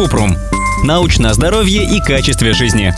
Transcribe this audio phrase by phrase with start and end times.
[0.00, 0.34] Купрум.
[0.82, 2.94] Научное здоровье и качестве жизни.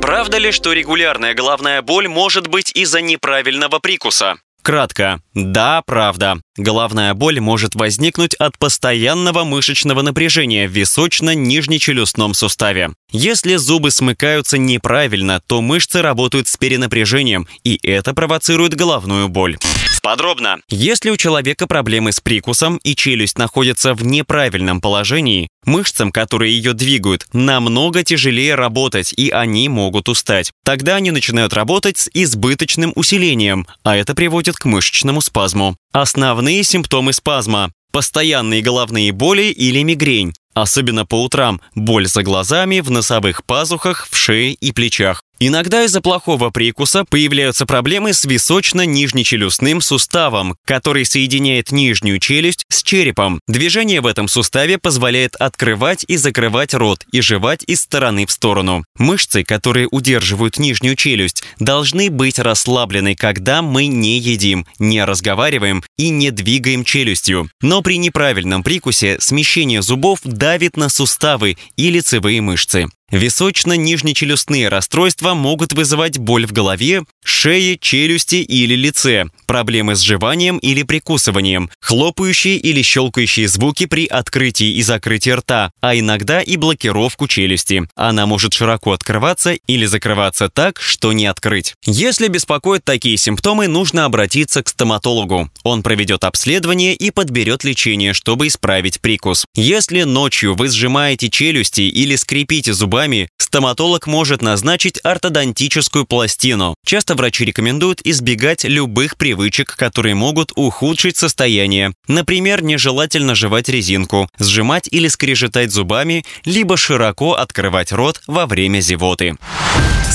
[0.00, 4.36] Правда ли, что регулярная головная боль может быть из-за неправильного прикуса?
[4.62, 5.20] Кратко.
[5.34, 6.38] Да, правда.
[6.56, 12.92] Головная боль может возникнуть от постоянного мышечного напряжения в височно-нижнечелюстном суставе.
[13.10, 19.58] Если зубы смыкаются неправильно, то мышцы работают с перенапряжением, и это провоцирует головную боль.
[20.00, 20.58] Подробно.
[20.68, 26.72] Если у человека проблемы с прикусом и челюсть находится в неправильном положении, мышцам, которые ее
[26.72, 30.52] двигают, намного тяжелее работать, и они могут устать.
[30.64, 35.76] Тогда они начинают работать с избыточным усилением, а это приводит к мышечному спазму.
[35.92, 42.90] Основные симптомы спазма– постоянные головные боли или мигрень, особенно по утрам, боль за глазами, в
[42.90, 45.22] носовых пазухах, в шее и плечах.
[45.38, 53.40] Иногда из-за плохого прикуса появляются проблемы с височно-нижнечелюстным суставом, который соединяет нижнюю челюсть с черепом.
[53.46, 58.84] Движение в этом суставе позволяет открывать и закрывать рот и жевать из стороны в сторону.
[58.98, 66.08] Мышцы, которые удерживают нижнюю челюсть, должны быть расслаблены, когда мы не едим, не разговариваем и
[66.08, 67.50] не двигаем челюстью.
[67.60, 72.86] Но при неправильном прикусе смещение зубов давит на суставы и лицевые мышцы.
[73.12, 80.82] Височно-нижнечелюстные расстройства могут вызывать боль в голове, шее, челюсти или лице, проблемы с жеванием или
[80.82, 87.84] прикусыванием, хлопающие или щелкающие звуки при открытии и закрытии рта, а иногда и блокировку челюсти.
[87.94, 91.74] Она может широко открываться или закрываться так, что не открыть.
[91.84, 95.48] Если беспокоят такие симптомы, нужно обратиться к стоматологу.
[95.62, 99.44] Он проведет обследование и подберет лечение, чтобы исправить прикус.
[99.54, 106.74] Если ночью вы сжимаете челюсти или скрипите зубами, зубами, стоматолог может назначить ортодонтическую пластину.
[106.86, 111.92] Часто врачи рекомендуют избегать любых привычек, которые могут ухудшить состояние.
[112.08, 119.36] Например, нежелательно жевать резинку, сжимать или скрежетать зубами, либо широко открывать рот во время зевоты.